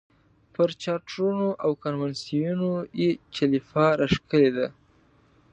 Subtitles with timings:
[0.53, 2.69] پر چارټرونو او کنونسینونو
[3.01, 4.67] یې چلیپا راښکلې ده.